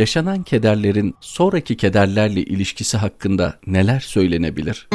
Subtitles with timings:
[0.00, 4.88] yaşanan kederlerin sonraki kederlerle ilişkisi hakkında neler söylenebilir?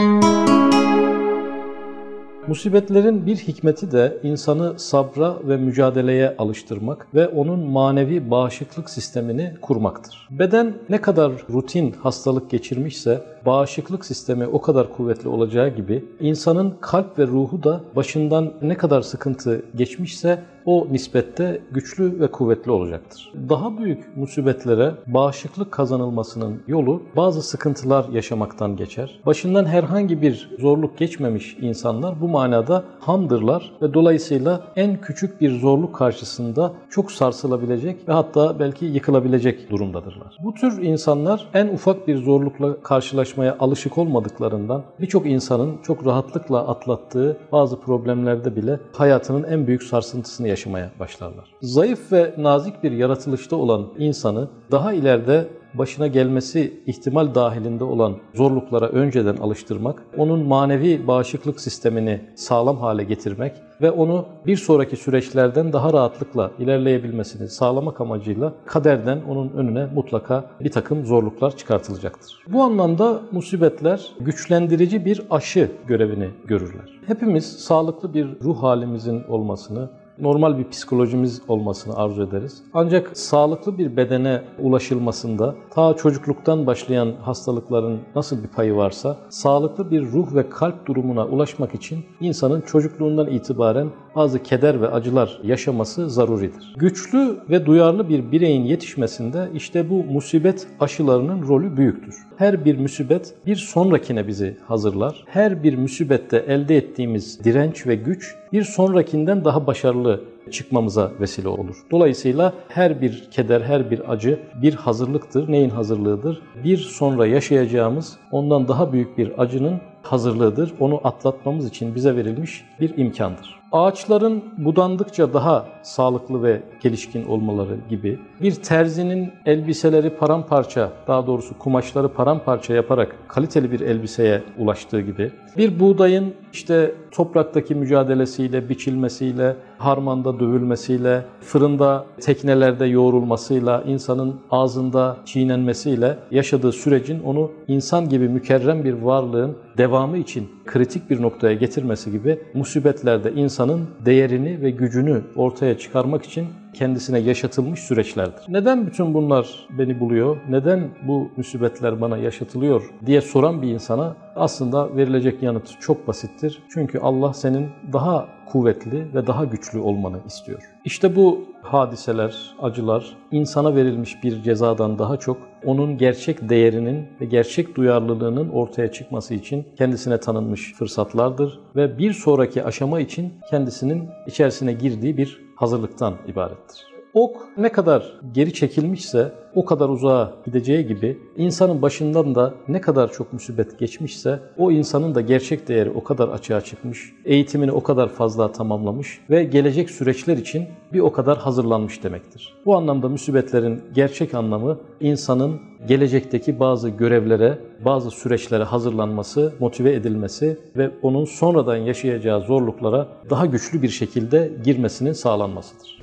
[2.48, 10.28] Musibetlerin bir hikmeti de insanı sabra ve mücadeleye alıştırmak ve onun manevi bağışıklık sistemini kurmaktır.
[10.32, 17.20] Beden ne kadar rutin hastalık geçirmişse bağışıklık sistemi o kadar kuvvetli olacağı gibi insanın kalp
[17.20, 23.34] ve ruhu da başından ne kadar sıkıntı geçmişse o nispette güçlü ve kuvvetli olacaktır.
[23.50, 29.20] Daha büyük musibetlere bağışıklık kazanılmasının yolu bazı sıkıntılar yaşamaktan geçer.
[29.26, 35.96] Başından herhangi bir zorluk geçmemiş insanlar bu manada hamdırlar ve dolayısıyla en küçük bir zorluk
[35.96, 40.38] karşısında çok sarsılabilecek ve hatta belki yıkılabilecek durumdadırlar.
[40.44, 47.38] Bu tür insanlar en ufak bir zorlukla karşılaşmaya alışık olmadıklarından birçok insanın çok rahatlıkla atlattığı
[47.52, 51.52] bazı problemlerde bile hayatının en büyük sarsıntısını yaşamaya başlarlar.
[51.62, 58.90] Zayıf ve nazik bir yaratılışta olan insanı daha ileride başına gelmesi ihtimal dahilinde olan zorluklara
[58.90, 65.94] önceden alıştırmak, onun manevi bağışıklık sistemini sağlam hale getirmek ve onu bir sonraki süreçlerden daha
[65.94, 72.44] rahatlıkla ilerleyebilmesini sağlamak amacıyla kaderden onun önüne mutlaka bir takım zorluklar çıkartılacaktır.
[72.48, 77.00] Bu anlamda musibetler güçlendirici bir aşı görevini görürler.
[77.08, 79.90] Hepimiz sağlıklı bir ruh halimizin olmasını,
[80.20, 82.64] normal bir psikolojimiz olmasını arzu ederiz.
[82.74, 90.02] Ancak sağlıklı bir bedene ulaşılmasında ta çocukluktan başlayan hastalıkların nasıl bir payı varsa sağlıklı bir
[90.02, 96.74] ruh ve kalp durumuna ulaşmak için insanın çocukluğundan itibaren bazı keder ve acılar yaşaması zaruridir.
[96.78, 102.16] Güçlü ve duyarlı bir bireyin yetişmesinde işte bu musibet aşılarının rolü büyüktür.
[102.38, 105.24] Her bir musibet bir sonrakine bizi hazırlar.
[105.28, 110.05] Her bir musibette elde ettiğimiz direnç ve güç bir sonrakinden daha başarılı
[110.52, 111.76] çıkmamıza vesile olur.
[111.92, 115.52] Dolayısıyla her bir keder, her bir acı bir hazırlıktır.
[115.52, 116.42] Neyin hazırlığıdır?
[116.64, 120.74] Bir sonra yaşayacağımız ondan daha büyük bir acının hazırlığıdır.
[120.80, 123.56] Onu atlatmamız için bize verilmiş bir imkandır.
[123.72, 132.10] Ağaçların budandıkça daha sağlıklı ve gelişkin olmaları gibi bir terzinin elbiseleri paramparça, daha doğrusu kumaşları
[132.10, 141.26] paramparça yaparak kaliteli bir elbiseye ulaştığı gibi bir buğdayın işte topraktaki mücadelesiyle, biçilmesiyle, harmanda dövülmesiyle,
[141.42, 149.58] fırında, teknelerde yoğrulmasıyla, insanın ağzında çiğnenmesiyle yaşadığı sürecin onu insan gibi mükerrem bir varlığın
[149.96, 156.48] devamı için kritik bir noktaya getirmesi gibi musibetlerde insanın değerini ve gücünü ortaya çıkarmak için
[156.74, 158.44] kendisine yaşatılmış süreçlerdir.
[158.50, 160.38] Neden bütün bunlar beni buluyor?
[160.50, 166.64] Neden bu musibetler bana yaşatılıyor diye soran bir insana aslında verilecek yanıt çok basittir.
[166.74, 170.60] Çünkü Allah senin daha kuvvetli ve daha güçlü olmanı istiyor.
[170.86, 177.76] İşte bu hadiseler, acılar insana verilmiş bir cezadan daha çok onun gerçek değerinin ve gerçek
[177.76, 185.18] duyarlılığının ortaya çıkması için kendisine tanınmış fırsatlardır ve bir sonraki aşama için kendisinin içerisine girdiği
[185.18, 186.95] bir hazırlıktan ibarettir.
[187.16, 193.12] Ok ne kadar geri çekilmişse o kadar uzağa gideceği gibi insanın başından da ne kadar
[193.12, 198.10] çok musibet geçmişse o insanın da gerçek değeri o kadar açığa çıkmış, eğitimini o kadar
[198.10, 202.54] fazla tamamlamış ve gelecek süreçler için bir o kadar hazırlanmış demektir.
[202.66, 210.92] Bu anlamda musibetlerin gerçek anlamı insanın gelecekteki bazı görevlere, bazı süreçlere hazırlanması, motive edilmesi ve
[211.02, 216.02] onun sonradan yaşayacağı zorluklara daha güçlü bir şekilde girmesinin sağlanmasıdır.